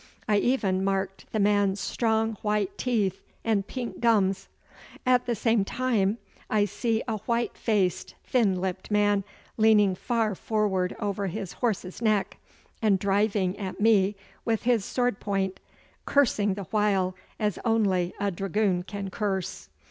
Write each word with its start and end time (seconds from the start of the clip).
I 0.27 0.37
even 0.37 0.83
marked 0.83 1.31
the 1.31 1.37
man's 1.39 1.79
strong 1.79 2.33
white 2.41 2.75
teeth 2.75 3.21
and 3.45 3.67
pink 3.67 3.99
gums. 3.99 4.47
At 5.05 5.27
the 5.27 5.35
same 5.35 5.63
time 5.63 6.17
I 6.49 6.65
see 6.65 7.03
a 7.07 7.17
white 7.27 7.55
faced, 7.55 8.15
thin 8.23 8.59
lipped 8.59 8.89
man 8.89 9.23
leaning 9.57 9.93
far 9.93 10.33
forward 10.33 10.95
over 10.99 11.27
his 11.27 11.53
horse's 11.53 12.01
neck 12.01 12.39
and 12.81 12.97
driving 12.97 13.55
at 13.59 13.79
me 13.79 14.15
with 14.43 14.63
his 14.63 14.83
sword 14.83 15.19
point, 15.19 15.59
cursing 16.07 16.55
the 16.55 16.63
while 16.71 17.15
as 17.39 17.59
only 17.63 18.11
a 18.19 18.31
dragoon 18.31 18.81
can 18.81 19.11
curse. 19.11 19.69